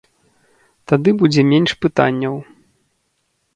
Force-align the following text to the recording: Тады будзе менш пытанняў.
Тады 0.91 1.09
будзе 1.19 1.45
менш 1.51 1.71
пытанняў. 1.87 2.35